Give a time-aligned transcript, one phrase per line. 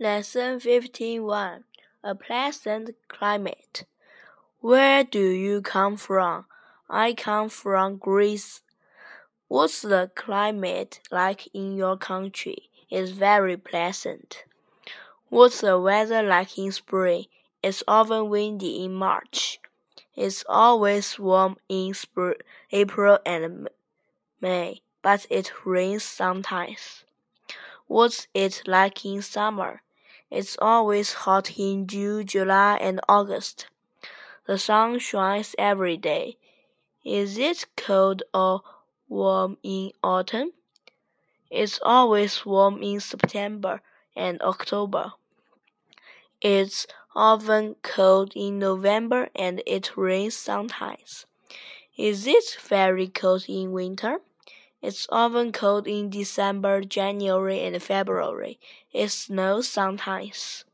[0.00, 1.62] Lesson 51
[2.02, 3.84] A Pleasant Climate.
[4.58, 6.46] Where do you come from?
[6.90, 8.62] I come from Greece.
[9.46, 12.70] What's the climate like in your country?
[12.90, 14.42] It's very pleasant.
[15.28, 17.26] What's the weather like in spring?
[17.62, 19.60] It's often windy in March.
[20.16, 22.34] It's always warm in spring,
[22.72, 23.68] April and
[24.40, 27.04] May, but it rains sometimes.
[27.86, 29.82] What's it like in summer?
[30.34, 33.68] It's always hot in June, July, and August.
[34.46, 36.38] The sun shines every day.
[37.04, 38.62] Is it cold or
[39.08, 40.50] warm in autumn?
[41.52, 43.80] It's always warm in September
[44.16, 45.12] and October.
[46.40, 51.26] It's often cold in November and it rains sometimes.
[51.96, 54.18] Is it very cold in winter?
[54.84, 58.60] It's often cold in December, January, and February.
[58.92, 60.64] It snows sometimes.